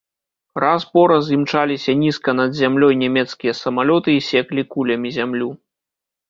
Раз-пораз 0.61 1.27
імчаліся 1.35 1.93
нізка 2.03 2.33
над 2.39 2.57
зямлёй 2.61 2.97
нямецкія 3.03 3.53
самалёты 3.61 4.09
і 4.17 4.25
секлі 4.31 4.61
кулямі 4.75 5.09
зямлю. 5.21 5.49